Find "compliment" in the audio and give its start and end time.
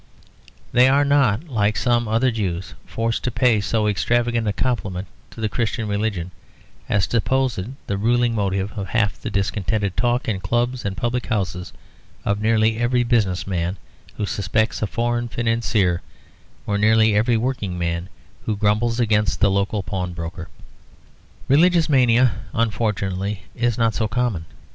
4.51-5.05